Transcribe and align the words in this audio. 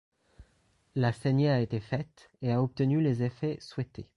La 0.95 1.13
saignée 1.13 1.49
a 1.51 1.61
été 1.61 1.79
faite 1.79 2.31
et 2.41 2.51
a 2.51 2.63
obtenu 2.63 3.01
les 3.01 3.21
effets 3.21 3.59
souhaités. 3.61 4.09